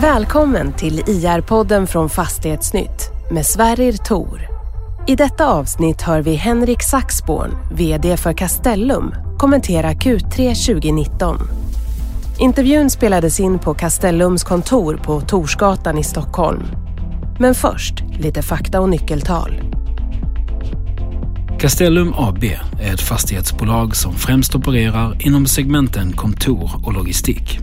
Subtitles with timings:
[0.00, 4.40] Välkommen till IR-podden från Fastighetsnytt med Sverrir Tor.
[5.06, 11.38] I detta avsnitt hör vi Henrik Saxborn, VD för Castellum, kommentera Q3 2019.
[12.38, 16.62] Intervjun spelades in på Castellums kontor på Torsgatan i Stockholm.
[17.38, 19.60] Men först, lite fakta och nyckeltal.
[21.60, 22.44] Castellum AB
[22.80, 27.60] är ett fastighetsbolag som främst opererar inom segmenten kontor och logistik.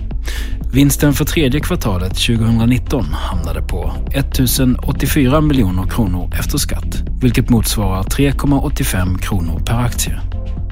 [0.74, 9.18] Vinsten för tredje kvartalet 2019 hamnade på 1084 miljoner kronor efter skatt, vilket motsvarar 3,85
[9.18, 10.22] kronor per aktie.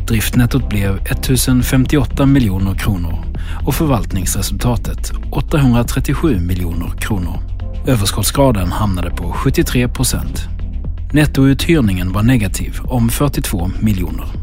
[0.08, 3.26] Driftnettot blev 1058 miljoner kronor
[3.66, 7.40] och förvaltningsresultatet 837 miljoner kronor.
[7.88, 10.42] Överskottsgraden hamnade på 73 procent.
[11.14, 14.41] Nettouthyrningen var negativ om 42 miljoner.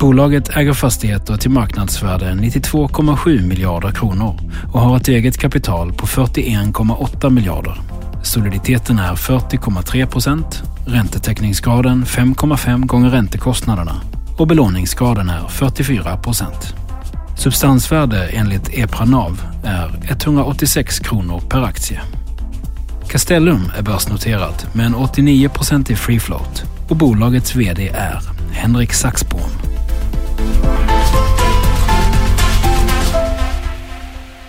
[0.00, 4.38] Bolaget äger fastigheter till marknadsvärde 92,7 miljarder kronor
[4.72, 7.80] och har ett eget kapital på 41,8 miljarder.
[8.22, 14.00] Soliditeten är 40,3 procent, räntetäckningsgraden 5,5 gånger räntekostnaderna
[14.38, 16.74] och belåningsgraden är 44 procent.
[17.38, 22.00] Substansvärde enligt EPRA NAV är 186 kronor per aktie.
[23.08, 28.20] Castellum är börsnoterat med en 89% i free float och bolagets VD är
[28.52, 29.79] Henrik Saxborn.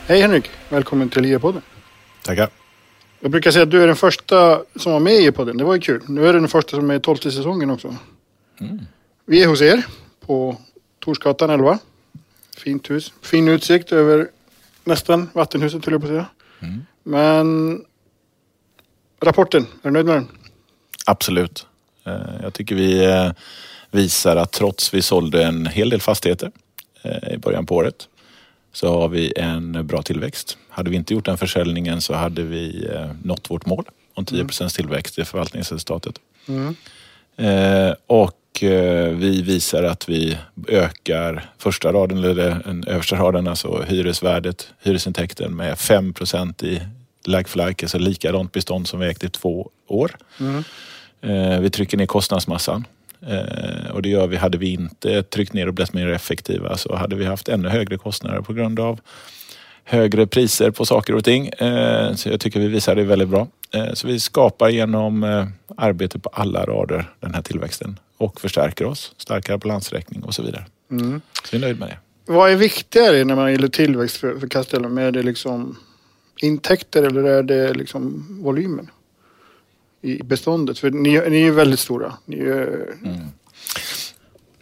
[0.08, 1.62] Hej Henrik, välkommen till IE-podden.
[2.24, 2.50] Tackar.
[3.20, 5.58] Jag brukar säga att du är den första som var med i IE-podden.
[5.58, 6.02] Det var ju kul.
[6.08, 7.96] Nu är du den första som är i tolfte säsongen också.
[8.60, 8.80] Mm.
[9.26, 9.86] Vi är hos er
[10.26, 10.58] på
[11.00, 11.80] Torsgatan 11.
[12.58, 13.14] Fint hus.
[13.22, 14.28] Fin utsikt över
[14.84, 16.26] nästan vattenhuset höll jag på att säga.
[16.60, 16.86] Mm.
[17.04, 17.80] Men
[19.22, 20.28] rapporten, är du nöjd med den?
[21.06, 21.68] Absolut.
[22.04, 23.32] Eh, jag tycker vi eh,
[23.92, 26.52] visar att trots vi sålde en hel del fastigheter
[27.02, 28.08] eh, i början på året
[28.74, 30.58] så har vi en bra tillväxt.
[30.70, 32.90] Hade vi inte gjort den försäljningen så hade vi
[33.24, 34.70] nått vårt mål om 10 mm.
[34.70, 36.16] tillväxt i förvaltningsresultatet.
[36.48, 36.76] Mm.
[38.08, 38.38] Och
[39.12, 40.38] vi visar att vi
[40.68, 46.82] ökar första raden, eller den översta raden, alltså hyresvärdet, hyresintäkten med 5% i
[47.26, 50.12] like for like, alltså likadant bestånd som vi ägt i två år.
[50.40, 50.64] Mm.
[51.64, 52.86] Vi trycker ner kostnadsmassan.
[53.28, 56.96] Eh, och det gör vi, hade vi inte tryckt ner och blivit mer effektiva så
[56.96, 59.00] hade vi haft ännu högre kostnader på grund av
[59.84, 61.48] högre priser på saker och ting.
[61.48, 63.48] Eh, så jag tycker vi visar det väldigt bra.
[63.94, 65.24] Så vi skapar genom
[65.78, 70.66] arbete på alla rader den här tillväxten och förstärker oss, starkare balansräkning och så vidare.
[70.92, 71.22] Mm.
[71.44, 71.98] Så jag är nöjd med det.
[72.34, 74.98] Vad är viktigare när man gäller tillväxt för, för Castellum?
[74.98, 75.78] Är det liksom
[76.42, 78.90] intäkter eller är det liksom volymen
[80.02, 80.80] i beståndet?
[80.80, 82.14] För ni, ni är väldigt stora.
[82.28, 82.94] Är...
[83.04, 83.28] mm.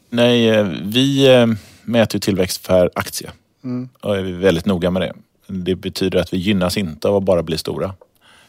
[0.10, 1.48] Nej, eh, vi eh,
[1.84, 3.32] mäter tillväxt per aktie
[3.64, 3.90] mm.
[4.02, 5.14] och är väldigt noga med det.
[5.48, 7.94] Det betyder att vi gynnas inte av att bara bli stora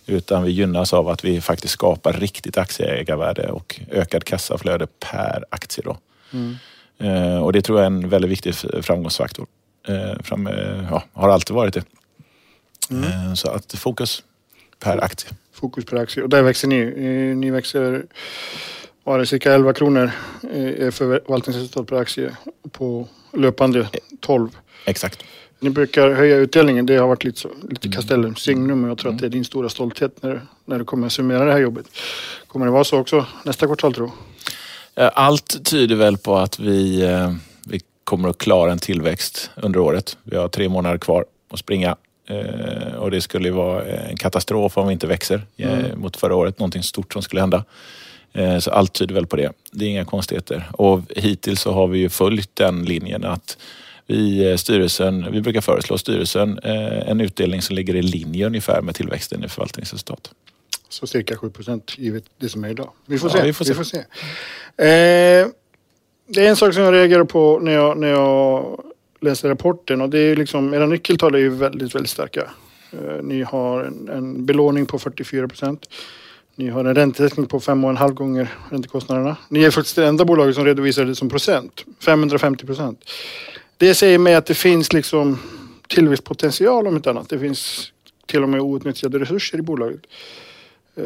[0.06, 5.84] utan vi gynnas av att vi faktiskt skapar riktigt aktieägarvärde och ökad kassaflöde per aktie.
[5.84, 5.96] Då.
[6.32, 6.56] Mm.
[6.98, 9.46] Eh, och det tror jag är en väldigt viktig framgångsfaktor.
[10.22, 10.48] Fram,
[10.90, 11.84] ja, har alltid varit det.
[12.90, 13.36] Mm.
[13.36, 14.22] Så att fokus
[14.78, 15.30] per aktie.
[15.53, 16.22] Fokus per aktie.
[16.22, 16.81] Och där växer ni.
[16.81, 18.06] Eh, ni växer
[19.05, 20.11] var det cirka 11 kronor
[20.43, 22.37] eh, förvaltningsresultat per aktie
[22.72, 23.88] på löpande
[24.21, 24.49] 12.
[24.84, 25.22] Exakt.
[25.61, 26.87] Ni brukar höja utdelningen.
[26.87, 27.97] Det har varit lite, så, lite mm.
[27.97, 31.06] Castellums signum och jag tror att det är din stora stolthet när, när du kommer
[31.06, 31.87] att summera det här jobbet.
[32.47, 34.11] Kommer det vara så också nästa kvartal tror
[34.94, 37.09] Allt tyder väl på att vi,
[37.65, 40.17] vi kommer att klara en tillväxt under året.
[40.22, 42.09] Vi har tre månader kvar att springa Eh,
[42.98, 46.00] och det skulle vara en katastrof om vi inte växer eh, mm.
[46.00, 46.58] mot förra året.
[46.58, 47.64] Någonting stort som skulle hända.
[48.32, 49.52] Eh, så allt tyder väl på det.
[49.72, 50.70] Det är inga konstigheter.
[50.72, 53.58] Och hittills så har vi ju följt den linjen att
[54.06, 59.44] vi, styrelsen, vi brukar föreslå styrelsen en utdelning som ligger i linje ungefär med tillväxten
[59.44, 60.30] i förvaltningsresultat.
[60.88, 62.90] Så cirka 7 procent givet det som är idag.
[63.06, 63.42] Vi får ja, se.
[63.42, 63.72] Vi får se.
[63.72, 63.98] Vi får se.
[63.98, 65.49] Eh,
[66.26, 68.81] det är en sak som jag reagerar på när jag, när jag
[69.20, 72.50] läser rapporten och det är liksom, era nyckeltal är ju väldigt, väldigt starka.
[72.93, 75.88] Eh, ni har en, en belåning på 44 procent.
[76.55, 79.37] Ni har en räntetäckning på 5,5 gånger räntekostnaderna.
[79.49, 81.84] Ni är faktiskt det enda bolaget som redovisar det som procent.
[82.05, 83.11] 550 procent.
[83.76, 85.38] Det säger mig att det finns liksom
[85.88, 87.28] tillväxtpotential om inte annat.
[87.28, 87.93] Det finns
[88.26, 90.00] till och med outnyttjade resurser i bolaget.
[90.96, 91.05] Eh,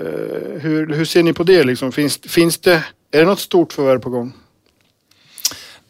[0.61, 1.65] hur, hur ser ni på det?
[1.65, 1.93] Liksom?
[1.93, 4.33] Finns, finns det, är det något stort förvärv på gång?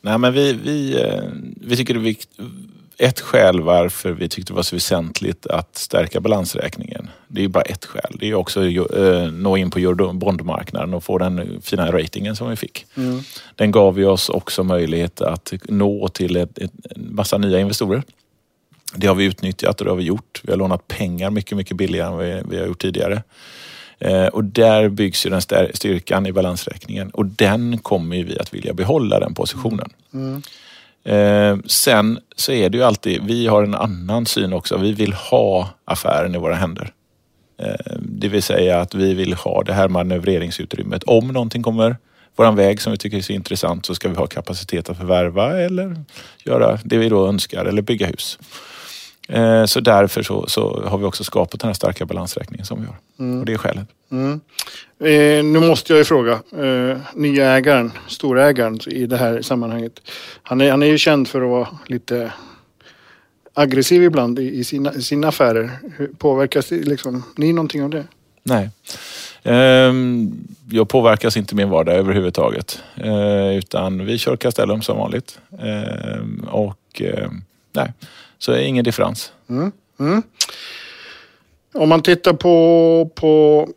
[0.04, 1.22] Nej, men vi, vi, eh,
[1.60, 2.38] vi tycker det är viktigt.
[2.98, 7.10] Ett skäl varför vi tyckte det var så väsentligt att stärka balansräkningen.
[7.28, 8.16] Det är ju bara ett skäl.
[8.20, 12.50] Det är också att eh, nå in på bondmarknaden och få den fina ratingen som
[12.50, 12.86] vi fick.
[12.96, 13.20] Mm.
[13.56, 18.02] Den gav ju oss också möjlighet att nå till ett, ett, en massa nya investorer.
[18.94, 20.40] Det har vi utnyttjat och det har vi gjort.
[20.44, 23.22] Vi har lånat pengar mycket, mycket billigare än vi, vi har gjort tidigare.
[24.04, 25.42] Eh, och där byggs ju den
[25.74, 29.88] styrkan i balansräkningen och den kommer vi att vilja behålla den positionen.
[30.14, 30.42] Mm.
[31.04, 34.76] Eh, sen så är det ju alltid, vi har en annan syn också.
[34.76, 36.92] Vi vill ha affären i våra händer.
[37.58, 41.02] Eh, det vill säga att vi vill ha det här manövreringsutrymmet.
[41.04, 41.96] Om någonting kommer
[42.36, 45.60] våran väg som vi tycker är så intressant så ska vi ha kapacitet att förvärva
[45.60, 45.96] eller
[46.44, 48.38] göra det vi då önskar eller bygga hus.
[49.28, 52.86] Eh, så därför så, så, har vi också skapat den här starka balansräkningen som vi
[52.86, 52.96] har.
[53.18, 53.40] Mm.
[53.40, 53.88] Och det är skälet.
[54.10, 54.40] Mm.
[55.00, 60.00] Eh, nu måste jag ju fråga, eh, nya ägaren, storägaren i det här sammanhanget.
[60.42, 62.32] Han är, han är ju känd för att vara lite
[63.54, 65.70] aggressiv ibland i, i sina, sina affärer.
[66.18, 68.04] Påverkas liksom, ni någonting av det?
[68.42, 68.70] Nej.
[69.42, 70.32] Ehm,
[70.70, 72.82] jag påverkas inte min vardag överhuvudtaget.
[72.96, 75.38] Eh, utan vi kör Castellum som vanligt.
[75.62, 77.42] Ehm, och ehm,
[77.72, 77.92] nej,
[78.44, 79.32] så är ingen differens.
[79.48, 79.72] Mm.
[80.00, 80.22] Mm.
[81.74, 83.68] Om man tittar på, på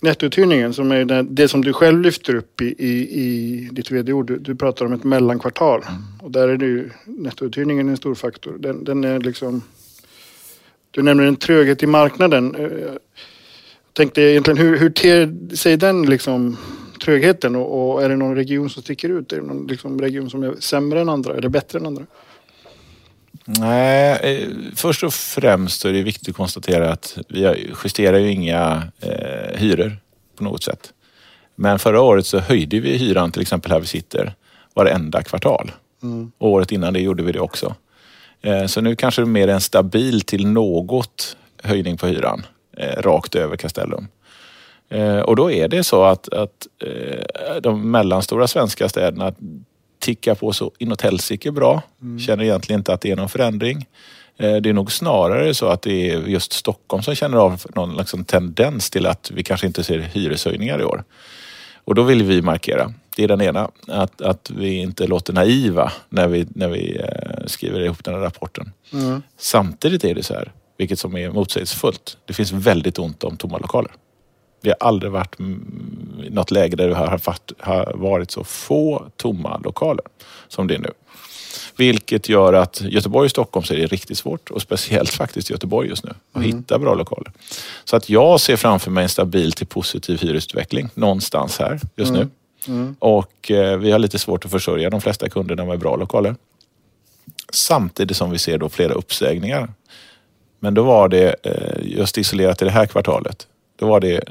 [0.00, 4.26] nettouthyrningen som är det, det, som du själv lyfter upp i, i, i ditt vd-ord.
[4.26, 6.02] Du, du, pratar om ett mellankvartal mm.
[6.20, 8.56] och där är det nettouthyrningen en stor faktor.
[8.58, 9.62] Den, den, är liksom...
[10.90, 12.54] Du nämner en tröghet i marknaden.
[12.58, 12.92] Jag eh,
[13.92, 16.56] tänkte egentligen hur, hur ter sig den liksom
[17.04, 19.32] trögheten och, och, är det någon region som sticker ut?
[19.32, 22.06] Är det någon liksom region som är sämre än andra eller bättre än andra?
[23.44, 28.82] Nej, eh, först och främst är det viktigt att konstatera att vi justerar ju inga
[29.00, 29.96] eh, hyror
[30.36, 30.92] på något sätt.
[31.54, 34.34] Men förra året så höjde vi hyran till exempel här vi sitter
[34.74, 35.72] varenda kvartal.
[36.02, 36.32] Mm.
[36.38, 37.74] Och året innan det gjorde vi det också.
[38.42, 42.46] Eh, så nu kanske det är mer en stabil till något höjning på hyran
[42.76, 44.08] eh, rakt över Castellum.
[44.88, 49.32] Eh, och då är det så att, att eh, de mellanstora svenska städerna
[50.02, 51.82] tickar på så inåt helsike bra.
[52.02, 52.18] Mm.
[52.18, 53.86] Känner egentligen inte att det är någon förändring.
[54.36, 57.96] Eh, det är nog snarare så att det är just Stockholm som känner av någon
[57.96, 61.04] liksom tendens till att vi kanske inte ser hyreshöjningar i år.
[61.84, 65.92] Och då vill vi markera, det är den ena, att, att vi inte låter naiva
[66.08, 68.72] när vi, när vi eh, skriver ihop den här rapporten.
[68.92, 69.22] Mm.
[69.38, 73.58] Samtidigt är det så här, vilket som är motsägelsefullt, det finns väldigt ont om tomma
[73.58, 73.92] lokaler.
[74.62, 80.04] Vi har aldrig varit i något läge där det har varit så få tomma lokaler
[80.48, 80.90] som det är nu.
[81.76, 85.88] Vilket gör att Göteborg och Stockholm så är det riktigt svårt och speciellt faktiskt Göteborg
[85.88, 86.56] just nu att mm.
[86.56, 87.32] hitta bra lokaler.
[87.84, 92.20] Så att jag ser framför mig en stabil till positiv hyresutveckling någonstans här just mm.
[92.20, 92.28] nu.
[92.74, 92.96] Mm.
[92.98, 96.34] Och eh, vi har lite svårt att försörja de flesta kunderna med bra lokaler.
[97.52, 99.72] Samtidigt som vi ser då flera uppsägningar.
[100.60, 103.46] Men då var det eh, just isolerat i det här kvartalet
[103.82, 104.24] då var det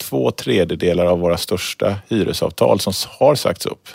[0.00, 3.88] två tredjedelar av våra största hyresavtal som har sagts upp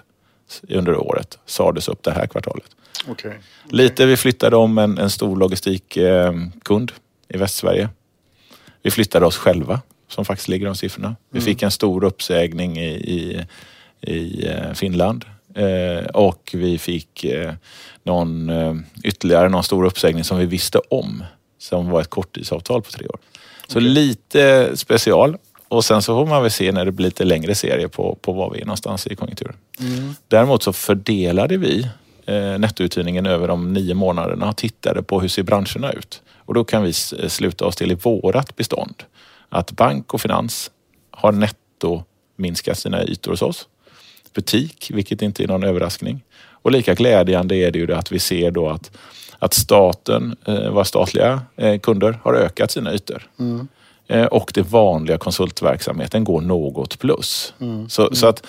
[0.69, 2.65] under året sades upp det här kvartalet.
[3.07, 3.31] Okay.
[3.31, 3.41] Okay.
[3.69, 6.91] Lite, vi flyttade om en, en stor logistikkund
[7.29, 7.89] i Västsverige.
[8.81, 11.15] Vi flyttade oss själva som faktiskt ligger de siffrorna.
[11.29, 11.45] Vi mm.
[11.45, 13.45] fick en stor uppsägning i, i,
[14.01, 17.53] i eh, Finland eh, och vi fick eh,
[18.03, 18.51] någon,
[19.03, 21.23] ytterligare någon stor uppsägning som vi visste om
[21.57, 23.19] som var ett korttidsavtal på tre år.
[23.73, 25.37] Så lite special.
[25.67, 28.33] Och sen så får man väl se när det blir lite längre serie på, på
[28.33, 29.55] var vi är någonstans i konjunkturen.
[29.79, 30.15] Mm.
[30.27, 31.87] Däremot så fördelade vi
[32.25, 36.21] eh, nettouthyrningen över de nio månaderna och tittade på hur ser branscherna ut.
[36.37, 39.03] Och då kan vi sluta oss till i vårat bestånd
[39.49, 40.71] att bank och finans
[41.11, 42.03] har netto
[42.35, 43.67] minskat sina ytor hos oss.
[44.33, 46.23] Butik, vilket inte är någon överraskning.
[46.35, 48.91] Och lika glädjande är det ju att vi ser då att
[49.43, 53.27] att staten, eh, våra statliga eh, kunder, har ökat sina ytor.
[53.39, 53.67] Mm.
[54.07, 57.53] Eh, och det vanliga konsultverksamheten går något plus.
[57.59, 57.89] Mm.
[57.89, 58.15] Så, mm.
[58.15, 58.43] så att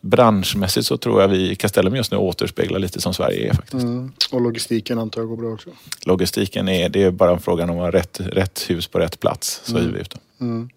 [0.00, 3.82] branschmässigt så tror jag vi Castellum just nu återspeglar lite som Sverige är faktiskt.
[3.82, 4.12] Mm.
[4.32, 5.70] Och logistiken antar jag går bra också?
[6.06, 9.60] Logistiken är, det är bara frågan om att ha rätt, rätt hus på rätt plats.
[9.64, 9.86] Så mm.
[9.86, 10.68] hyr vi ut mm.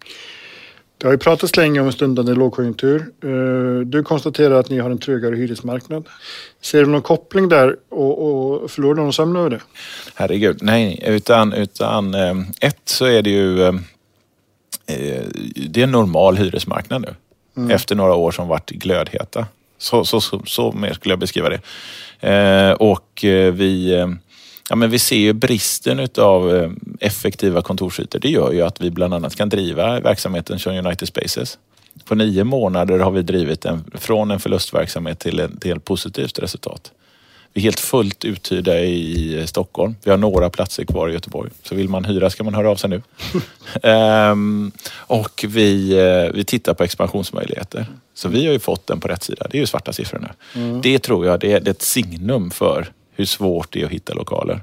[0.98, 3.00] Det har ju pratats länge om en stundande lågkonjunktur.
[3.24, 6.08] Eh, du konstaterar att ni har en trögare hyresmarknad.
[6.60, 9.60] Ser du någon koppling där och, och förlorar du någon sömn över det?
[10.14, 11.02] Herregud, nej.
[11.06, 13.74] Utan, utan eh, ett så är det ju eh,
[15.68, 17.14] det är en normal hyresmarknad nu.
[17.56, 17.70] Mm.
[17.70, 19.46] Efter några år som varit glödheta.
[19.78, 22.74] Så, så, så, så mer skulle jag beskriva det.
[22.74, 23.20] Och
[23.52, 24.06] vi
[24.70, 26.70] Ja, men vi ser ju bristen utav eh,
[27.00, 28.18] effektiva kontorsytor.
[28.18, 31.58] Det gör ju att vi bland annat kan driva verksamheten som United Spaces.
[32.04, 36.92] På nio månader har vi drivit den från en förlustverksamhet till, ett positivt resultat.
[37.52, 39.96] Vi är helt fullt uthyrda i Stockholm.
[40.04, 41.50] Vi har några platser kvar i Göteborg.
[41.62, 43.02] Så vill man hyra ska man höra av sig nu.
[43.82, 47.86] ehm, och vi, eh, vi tittar på expansionsmöjligheter.
[48.14, 49.46] Så vi har ju fått den på rätt sida.
[49.50, 50.60] Det är ju svarta siffror nu.
[50.60, 50.80] Mm.
[50.80, 54.60] Det tror jag det är ett signum för hur svårt det är att hitta lokaler.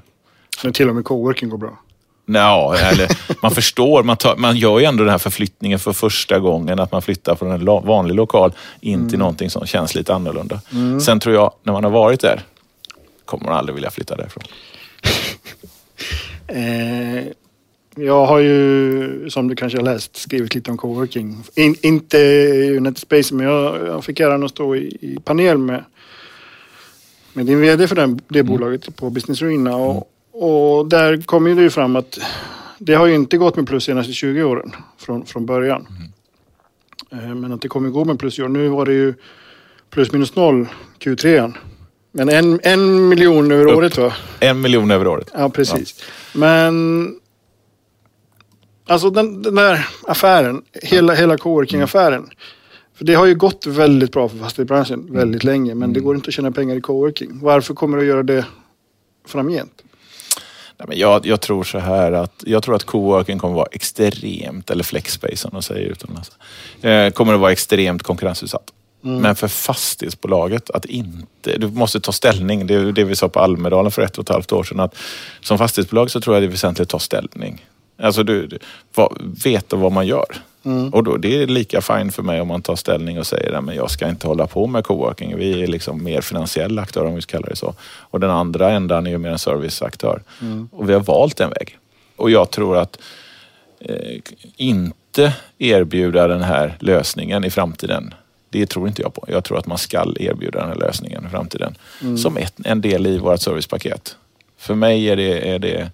[0.64, 1.78] När till och med coworking går bra.
[2.26, 3.08] Ja, eller
[3.42, 4.02] man förstår.
[4.02, 6.80] Man, tar, man gör ju ändå den här förflyttningen för första gången.
[6.80, 9.08] Att man flyttar från en vanlig lokal in mm.
[9.08, 10.60] till någonting som känns lite annorlunda.
[10.72, 11.00] Mm.
[11.00, 12.42] Sen tror jag, när man har varit där,
[13.24, 14.44] kommer man aldrig vilja flytta därifrån.
[16.46, 17.24] eh,
[17.96, 21.44] jag har ju, som du kanske har läst, skrivit lite om coworking.
[21.54, 22.18] In, inte
[22.76, 25.84] United Space, men jag, jag fick äran att stå i, i, panel med,
[27.34, 28.52] med din VD för den, det mm.
[28.52, 29.76] bolaget på Business Arena.
[29.76, 30.04] Och, mm.
[30.32, 32.18] Och där kommer det ju fram att
[32.78, 35.86] det har ju inte gått med plus de senaste 20 åren från, från början.
[37.10, 37.40] Mm.
[37.40, 38.48] Men att det kommer gå med plus i år.
[38.48, 39.14] Nu var det ju
[39.90, 41.52] plus minus noll Q3.
[42.12, 43.76] Men en, en miljon över Upp.
[43.76, 44.12] året va?
[44.40, 45.30] En miljon över året.
[45.34, 45.96] Ja, precis.
[45.98, 46.38] Ja.
[46.38, 47.14] Men
[48.86, 52.30] alltså den, den där affären, hela, hela coworking-affären.
[52.94, 55.14] För det har ju gått väldigt bra för fastighetsbranschen mm.
[55.14, 55.74] väldigt länge.
[55.74, 55.92] Men mm.
[55.92, 57.38] det går inte att tjäna pengar i coworking.
[57.42, 58.44] Varför kommer det att göra det
[59.26, 59.82] framgent?
[60.78, 64.70] Nej, men jag, jag, tror så här att jag tror att coworking kommer vara extremt,
[64.70, 66.30] eller flexspace som de säger utomlands,
[66.82, 68.72] eh, kommer att vara extremt konkurrensutsatt.
[69.04, 69.22] Mm.
[69.22, 72.66] Men för fastighetsbolaget att inte, du måste ta ställning.
[72.66, 74.80] Det är det vi sa på Almedalen för ett och ett halvt år sedan.
[74.80, 74.96] Att
[75.40, 77.66] som fastighetsbolag så tror jag det är väsentligt att ta ställning.
[77.98, 78.58] Alltså du, du
[79.44, 80.26] veta vad man gör.
[80.64, 80.88] Mm.
[80.88, 83.74] Och då, det är lika fint för mig om man tar ställning och säger att
[83.74, 85.36] jag ska inte hålla på med coworking.
[85.36, 87.74] Vi är liksom mer finansiella aktörer om vi ska kalla det så.
[87.82, 90.22] Och den andra ändan är ju mer en serviceaktör.
[90.40, 90.68] Mm.
[90.72, 91.78] Och vi har valt en väg.
[92.16, 92.98] Och jag tror att
[93.80, 94.20] eh,
[94.56, 98.14] inte erbjuda den här lösningen i framtiden.
[98.50, 99.24] Det tror inte jag på.
[99.28, 101.74] Jag tror att man ska erbjuda den här lösningen i framtiden.
[102.02, 102.18] Mm.
[102.18, 104.16] Som ett, en del i vårt servicepaket.
[104.58, 105.90] För mig är det, är det,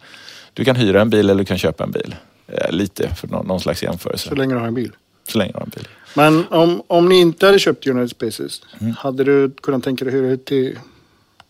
[0.52, 2.14] du kan hyra en bil eller du kan köpa en bil.
[2.52, 4.28] Eh, lite för någon, någon, slags jämförelse.
[4.28, 4.92] Så länge du har en bil?
[5.28, 5.88] Så länge du har en bil.
[6.14, 8.94] Men om, om ni inte hade köpt United Spaces, mm.
[8.98, 10.78] hade du kunnat tänka dig hyra ut till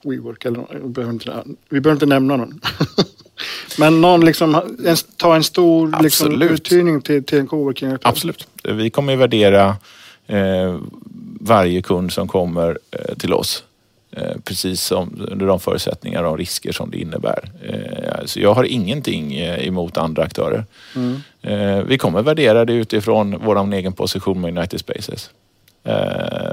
[0.04, 0.44] WeWork?
[0.44, 2.60] Eller, vi, behöver inte, vi behöver inte nämna någon.
[3.78, 4.54] Men någon liksom,
[4.86, 8.48] en, ta en stor liksom, uthyrning till, till en coworking Absolut.
[8.64, 9.76] Vi kommer värdera
[10.26, 10.80] eh,
[11.40, 13.69] varje kund som kommer eh, till oss Eh,
[14.44, 17.50] precis som under de förutsättningar och risker som det innebär.
[17.62, 20.64] Eh, så jag har ingenting eh, emot andra aktörer.
[20.96, 21.20] Mm.
[21.86, 25.30] Vi kommer värdera det utifrån vår egen position med United Spaces.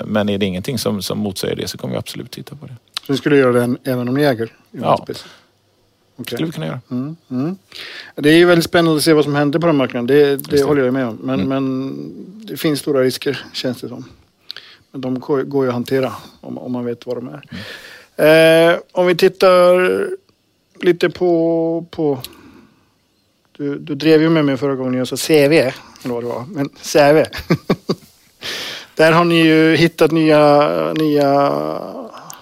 [0.05, 2.75] Men är det ingenting som, som motsäger det så kommer vi absolut titta på det.
[3.07, 4.97] Så ni skulle göra det även om ni äger United ja.
[4.97, 5.25] Spaces?
[6.17, 6.35] Okay.
[6.35, 6.79] skulle vi kunna göra.
[6.91, 7.57] Mm, mm.
[8.15, 10.07] Det är ju väldigt spännande att se vad som händer på den marknaden.
[10.07, 11.19] Det, det håller jag med om.
[11.23, 11.49] Men, mm.
[11.49, 14.05] men det finns stora risker känns det som.
[14.91, 17.41] De går ju att hantera om, om man vet vad de är.
[17.50, 18.74] Mm.
[18.74, 20.08] Eh, om vi tittar
[20.82, 22.20] lite på, på
[23.58, 25.74] du, du drev ju med mig förra gången jag sa CV, eller
[26.13, 27.29] vad det var, men CV.
[28.96, 31.51] Där har ni ju hittat nya, nya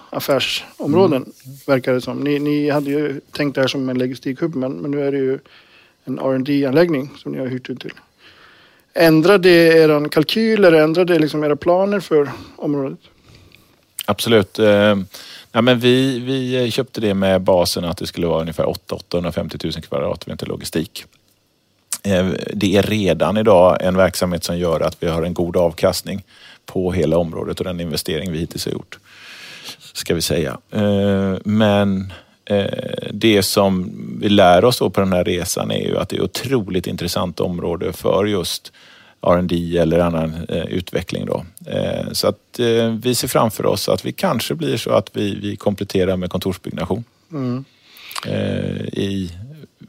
[0.10, 1.58] affärsområden, mm.
[1.68, 2.20] verkar det som.
[2.20, 5.18] Ni, ni hade ju tänkt det här som en logistikhubb, men, men nu är det
[5.18, 5.40] ju
[6.04, 7.94] en rd anläggning som ni har hyrt ut till.
[8.96, 13.00] Ändrar det er kalkyl eller ändrar det liksom era planer för området?
[14.06, 14.60] Absolut.
[14.60, 14.96] Eh,
[15.52, 19.74] ja, men vi, vi köpte det med basen att det skulle vara ungefär 850 000
[19.74, 21.06] kvadratmeter logistik.
[22.04, 26.24] Eh, det är redan idag en verksamhet som gör att vi har en god avkastning
[26.66, 28.98] på hela området och den investering vi hittills har gjort.
[29.94, 30.58] Ska vi säga.
[30.72, 32.14] Eh, men
[33.12, 36.22] det som vi lär oss då på den här resan är ju att det är
[36.22, 38.72] otroligt intressant område för just
[39.26, 41.26] R&D eller annan eh, utveckling.
[41.26, 41.46] Då.
[41.66, 45.36] Eh, så att eh, vi ser framför oss att vi kanske blir så att vi,
[45.36, 47.66] vi kompletterar med kontorsbyggnation mm.
[48.28, 49.32] Eh, i,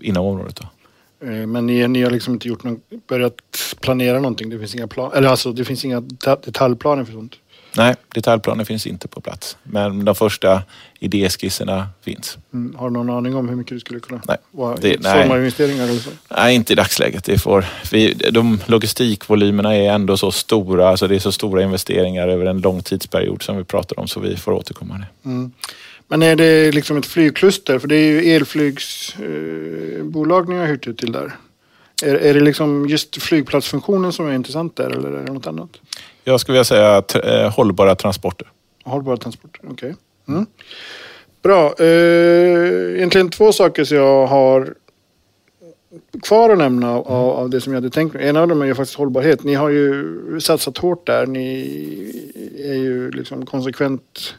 [0.01, 0.57] inom området.
[0.57, 0.69] Då.
[1.27, 3.35] Eh, men ni, ni har liksom inte gjort någon, börjat
[3.81, 4.51] planera någonting?
[4.51, 6.01] Det finns inga, plan, eller alltså, det finns inga
[6.45, 7.35] detaljplaner för sånt?
[7.76, 9.56] Nej, detaljplanen finns inte på plats.
[9.62, 10.62] Men de första
[10.99, 12.38] idéskisserna finns.
[12.52, 12.76] Mm.
[12.76, 15.23] Har du någon aning om hur mycket du skulle kunna nej, vara det, nej.
[15.23, 15.85] form av investeringar?
[15.85, 16.11] Eller så?
[16.30, 17.25] Nej, inte i dagsläget.
[17.25, 22.28] Det får, vi, de logistikvolymerna är ändå så stora, alltså det är så stora investeringar
[22.28, 24.95] över en lång tidsperiod som vi pratar om, så vi får återkomma.
[24.95, 25.06] Det.
[25.28, 25.52] Mm.
[26.09, 27.78] Men är det liksom ett flygkluster?
[27.78, 31.37] För det är ju elflygsbolag eh, ni har hyrt ut till där.
[32.02, 35.71] Är, är det liksom just flygplatsfunktionen som är intressant där eller är det något annat?
[36.28, 38.49] Jag skulle vilja säga eh, hållbara transporter.
[38.85, 39.73] Hållbara transporter, okej.
[39.73, 40.35] Okay.
[40.35, 40.47] Mm.
[41.42, 41.75] Bra.
[41.78, 44.75] Eh, egentligen två saker som jag har
[46.23, 48.28] kvar att nämna av, av, det som jag hade tänkt mig.
[48.28, 49.45] En av dem är ju faktiskt hållbarhet.
[49.45, 51.26] Ni har ju satsat hårt där.
[51.26, 51.61] Ni
[52.59, 54.35] är ju liksom konsekvent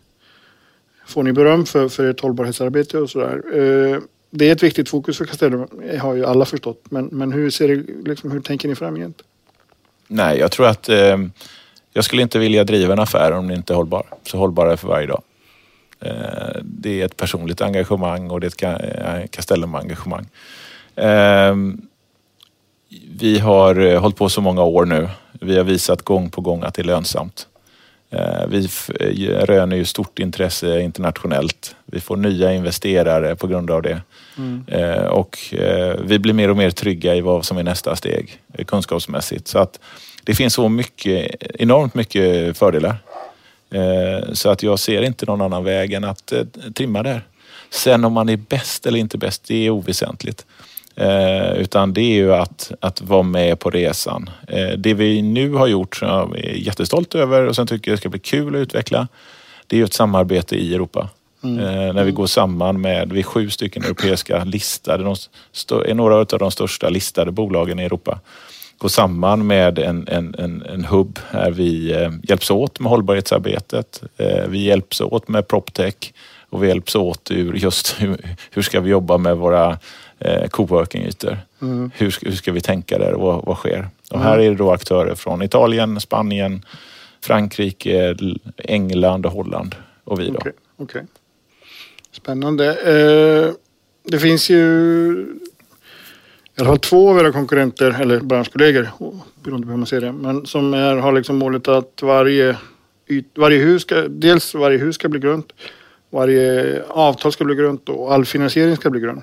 [1.06, 3.42] får ni beröm för, för ert hållbarhetsarbete och sådär.
[3.54, 5.68] Eh, det är ett viktigt fokus för Castellum,
[6.00, 6.84] har ju alla förstått.
[6.90, 9.22] Men, men hur, ser det, liksom, hur tänker ni framgent?
[10.08, 11.18] Nej, jag tror att eh,
[11.98, 14.04] jag skulle inte vilja driva en affär om den inte är hållbar.
[14.24, 15.22] Så hållbar är för varje dag.
[16.62, 20.26] Det är ett personligt engagemang och det är ett Castellum-engagemang.
[20.96, 21.82] Ehm,
[23.20, 25.10] vi har hållit på så många år nu.
[25.32, 27.48] Vi har visat gång på gång att det är lönsamt.
[28.48, 31.76] Vi röner ju stort intresse internationellt.
[31.86, 34.02] Vi får nya investerare på grund av det.
[34.38, 34.64] Mm.
[35.10, 35.38] Och
[36.04, 39.48] vi blir mer och mer trygga i vad som är nästa steg kunskapsmässigt.
[39.48, 39.80] Så att
[40.28, 42.98] det finns så mycket, enormt mycket fördelar.
[43.72, 46.44] Eh, så att jag ser inte någon annan väg än att eh,
[46.76, 47.22] trimma där.
[47.70, 50.46] Sen om man är bäst eller inte bäst, det är oväsentligt.
[50.96, 54.30] Eh, utan det är ju att, att vara med på resan.
[54.78, 58.02] Det vi nu har gjort, som jag är jättestolt över och sen tycker jag det
[58.02, 59.08] ska bli kul att utveckla,
[59.68, 61.10] det är ju ett samarbete i Europa.
[61.44, 61.96] Mm.
[61.96, 65.16] när vi går samman med, vi är sju stycken europeiska listade, de,
[65.94, 68.20] några av de största listade bolagen i Europa
[68.78, 74.04] gå samman med en, en, en, en hubb här vi eh, hjälps åt med hållbarhetsarbetet.
[74.18, 76.14] Eh, vi hjälps åt med proptech
[76.50, 79.80] och vi hjälps åt ur just hur, hur ska vi jobba med våra
[80.20, 81.38] eh, coworking-ytor.
[81.62, 81.92] Mm.
[81.96, 83.88] Hur, hur ska vi tänka där och vad, vad sker?
[84.10, 84.28] Och mm.
[84.28, 86.66] här är det då aktörer från Italien, Spanien,
[87.22, 88.16] Frankrike,
[88.58, 90.38] England och Holland och vi då.
[90.38, 91.02] Okay, okay.
[92.12, 92.66] Spännande.
[92.68, 93.54] Eh,
[94.04, 95.40] det finns ju
[96.58, 98.90] i alla fall två av era konkurrenter, eller branschkollegor,
[99.44, 102.58] beroende på hur man ser det, men som är, har liksom målet att varje,
[103.36, 105.52] varje hus ska, dels varje hus ska bli grönt,
[106.10, 109.22] varje avtal ska bli grönt och all finansiering ska bli grön.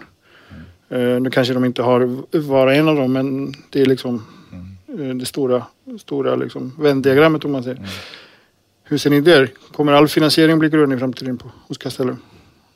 [0.88, 1.22] Mm.
[1.22, 4.26] nu kanske de inte har vara en av dem, men det är liksom
[4.88, 5.18] mm.
[5.18, 5.62] det stora,
[6.00, 7.76] stora liksom vändiagrammet om man säger.
[7.76, 7.88] Mm.
[8.84, 9.50] Hur ser ni där?
[9.72, 12.16] Kommer all finansiering bli grön i framtiden på, hos Castellum?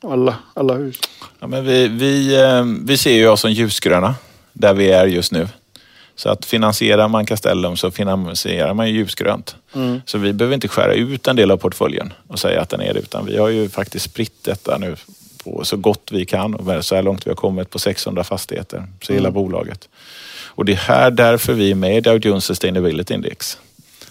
[0.00, 1.00] Alla, alla hus?
[1.40, 4.14] Ja, men vi, vi, eh, vi ser ju oss som ljusgröna
[4.58, 5.48] där vi är just nu.
[6.16, 9.56] Så att finansierar man Castellum så finansierar man ju ljusgrönt.
[9.74, 10.00] Mm.
[10.06, 12.94] Så vi behöver inte skära ut en del av portföljen och säga att den är
[12.94, 14.96] det, utan vi har ju faktiskt spritt detta nu
[15.44, 18.86] på så gott vi kan och så här långt vi har kommit på 600 fastigheter,
[19.02, 19.34] så hela mm.
[19.34, 19.88] bolaget.
[20.46, 23.58] Och det är här därför vi är med i Dow Jones Sustainability Index.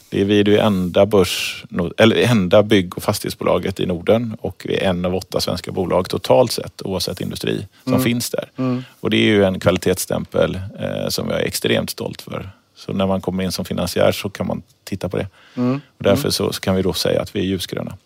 [0.10, 1.66] Det är vi det enda, börs,
[1.98, 6.10] eller enda bygg och fastighetsbolaget i Norden och vi är en av åtta svenska bolag
[6.10, 8.04] totalt sett oavsett industri som mm.
[8.04, 8.50] finns där.
[8.58, 8.84] Mm.
[9.00, 12.50] Och det är ju en kvalitetsstämpel eh, som jag är extremt stolt för.
[12.76, 15.28] Så när man kommer in som finansiär så kan man titta på det.
[15.56, 15.82] Mm.
[15.98, 17.98] Och därför så, så, kan vi då säga att vi är ljusgröna.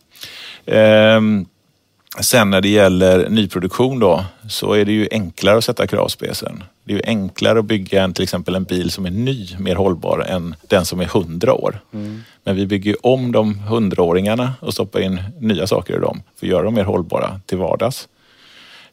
[0.66, 1.22] Eh,
[2.20, 6.64] Sen när det gäller nyproduktion då, så är det ju enklare att sätta kravspecen.
[6.84, 9.76] Det är ju enklare att bygga en, till exempel en bil som är ny, mer
[9.76, 11.80] hållbar, än den som är hundra år.
[11.94, 12.24] Mm.
[12.44, 16.52] Men vi bygger om de hundraåringarna och stoppar in nya saker i dem för att
[16.52, 18.08] göra dem mer hållbara till vardags.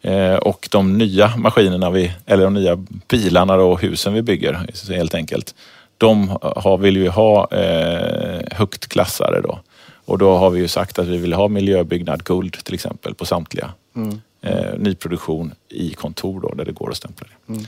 [0.02, 5.14] Eh, och de nya maskinerna, vi, eller de nya bilarna och husen vi bygger helt
[5.14, 5.54] enkelt,
[5.98, 9.58] de har, vill vi ha eh, högt klassade då.
[10.04, 13.24] Och då har vi ju sagt att vi vill ha miljöbyggnad guld till exempel på
[13.24, 13.70] samtliga.
[13.96, 14.20] Mm.
[14.40, 17.52] Eh, nyproduktion i kontor då, där det går att stämpla det.
[17.52, 17.64] Mm.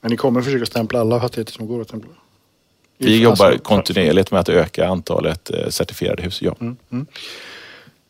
[0.00, 2.10] Men ni kommer försöka stämpla alla fastigheter som går att stämpla?
[2.98, 6.54] Vi jobbar kontinuerligt med att öka antalet eh, certifierade hus, ja.
[6.60, 6.76] Mm.
[6.90, 7.06] Mm.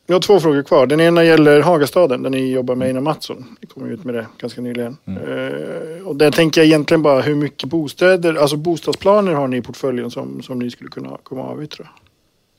[0.07, 0.87] Jag har två frågor kvar.
[0.87, 3.57] Den ena gäller Hagastaden där ni jobbar med Einar Mattsson.
[3.61, 4.97] Ni kom ut med det ganska nyligen.
[5.05, 5.23] Mm.
[5.23, 9.63] Uh, och där tänker jag egentligen bara hur mycket bostäder, alltså bostadsplaner har ni i
[9.63, 11.89] portföljen som, som ni skulle kunna komma avyttra?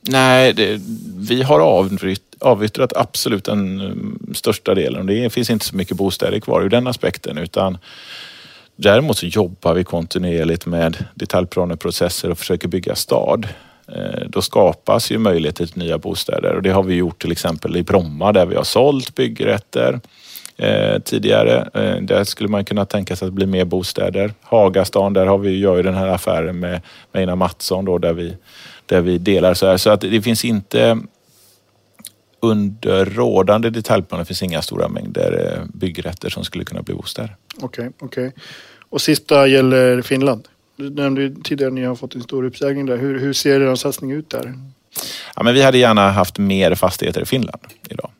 [0.08, 0.80] Nej, det,
[1.16, 5.06] vi har avyttrat, avyttrat absolut den eh, största delen.
[5.06, 7.78] Det finns inte så mycket bostäder kvar ur den aspekten utan
[8.76, 13.48] däremot så jobbar vi kontinuerligt med detaljplaneprocesser och försöker bygga stad.
[13.88, 17.76] Eh, då skapas ju möjligheter till nya bostäder och det har vi gjort till exempel
[17.76, 20.00] i Bromma där vi har sålt byggrätter
[20.56, 21.68] eh, tidigare.
[22.02, 24.34] Där skulle man kunna tänka sig att det blir mer bostäder.
[24.42, 26.80] Hagastan, där har vi, gör ju den här affären med,
[27.12, 28.36] Einar Mattsson då där vi
[28.86, 29.76] där vi delar så här.
[29.76, 30.98] Så att det finns inte
[32.40, 37.36] under rådande detaljplan, det finns inga stora mängder eh, byggrätter som skulle kunna bli bostäder.
[37.56, 38.28] Okej, okay, okej.
[38.28, 38.42] Okay.
[38.88, 40.48] Och sista gäller Finland.
[40.76, 42.96] Du nämnde tidigare att ni har fått en stor uppsägning där.
[42.96, 44.54] Hur, hur ser er satsning ut där?
[45.36, 48.10] Ja, men vi hade gärna haft mer fastigheter i Finland idag.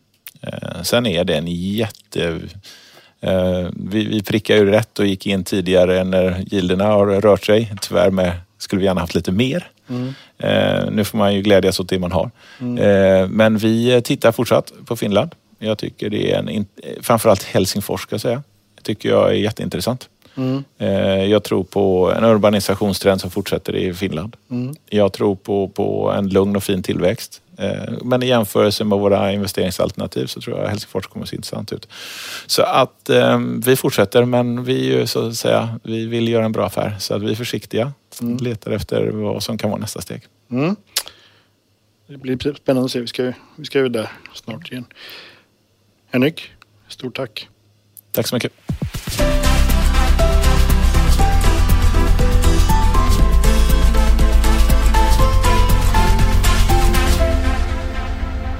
[0.42, 2.40] Eh, sen är det en jätte...
[3.20, 7.72] Eh, vi, vi prickade ju rätt och gick in tidigare när gilderna har rört sig.
[7.81, 9.70] Tyvärr med, skulle vi gärna haft lite mer.
[9.88, 10.14] Mm.
[10.38, 12.31] Eh, nu får man ju glädjas åt det man har.
[12.61, 12.79] Mm.
[12.79, 15.35] Eh, men vi tittar fortsatt på Finland.
[15.59, 16.66] Jag tycker det är en,
[17.01, 18.42] framförallt Helsingfors ska jag säga.
[18.83, 20.09] Tycker jag är jätteintressant.
[20.37, 20.64] Mm.
[20.79, 24.37] Eh, jag tror på en urbanisationstrend som fortsätter i Finland.
[24.51, 24.75] Mm.
[24.90, 27.42] Jag tror på, på en lugn och fin tillväxt.
[27.59, 31.72] Eh, men i jämförelse med våra investeringsalternativ så tror jag Helsingfors kommer att se intressant
[31.72, 31.88] ut.
[32.46, 36.66] Så att eh, vi fortsätter men vi, så att säga, vi vill göra en bra
[36.66, 37.92] affär så att vi är försiktiga.
[38.22, 38.37] Mm.
[38.37, 40.22] Letar efter vad som kan vara nästa steg.
[40.50, 40.76] Mm.
[42.07, 43.00] Det blir spännande att se.
[43.00, 44.85] Vi ska, vi ska ju där snart igen.
[46.11, 46.50] Henrik,
[46.88, 47.48] stort tack.
[48.12, 48.52] Tack så mycket.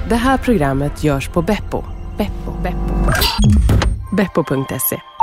[0.09, 1.83] Det här programmet görs på Beppo.
[2.17, 2.51] Beppo.
[2.63, 3.11] Beppo.
[4.15, 5.16] Beppo.se